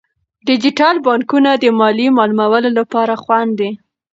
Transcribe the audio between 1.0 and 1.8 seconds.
بانکونه د